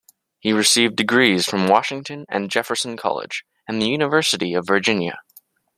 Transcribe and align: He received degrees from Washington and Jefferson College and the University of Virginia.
He 0.39 0.51
received 0.51 0.95
degrees 0.95 1.45
from 1.45 1.67
Washington 1.67 2.25
and 2.27 2.49
Jefferson 2.49 2.97
College 2.97 3.45
and 3.67 3.79
the 3.79 3.87
University 3.89 4.55
of 4.55 4.65
Virginia. 4.65 5.19